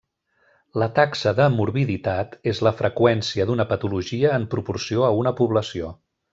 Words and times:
La 0.83 0.87
taxa 0.99 1.33
de 1.39 1.45
morbiditat 1.57 2.33
és 2.53 2.63
la 2.69 2.73
freqüència 2.81 3.47
d'una 3.51 3.69
patologia 3.75 4.35
en 4.41 4.51
proporció 4.57 5.09
a 5.11 5.15
una 5.23 5.39
població. 5.43 5.97